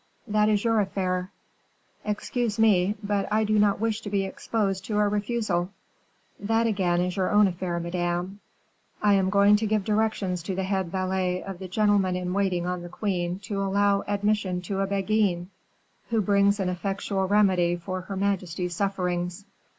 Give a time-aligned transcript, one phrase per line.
[0.27, 1.31] "That is your affair."
[2.03, 5.69] "Excuse me, but I do not wish to be exposed to a refusal."
[6.39, 8.39] "That is again your own affair, madame.
[9.03, 12.65] I am going to give directions to the head valet of the gentleman in waiting
[12.65, 15.51] on the queen to allow admission to a Beguine,
[16.09, 19.45] who brings an effectual remedy for her majesty's sufferings.